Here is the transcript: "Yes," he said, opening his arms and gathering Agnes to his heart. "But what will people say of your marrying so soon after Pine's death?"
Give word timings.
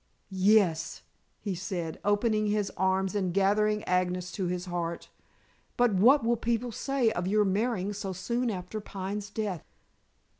"Yes," 0.31 1.03
he 1.41 1.53
said, 1.53 1.99
opening 2.03 2.47
his 2.47 2.71
arms 2.75 3.13
and 3.13 3.31
gathering 3.31 3.83
Agnes 3.83 4.31
to 4.31 4.47
his 4.47 4.65
heart. 4.65 5.11
"But 5.77 5.93
what 5.93 6.23
will 6.23 6.37
people 6.37 6.71
say 6.71 7.11
of 7.11 7.27
your 7.27 7.45
marrying 7.45 7.93
so 7.93 8.11
soon 8.11 8.49
after 8.49 8.81
Pine's 8.81 9.29
death?" 9.29 9.63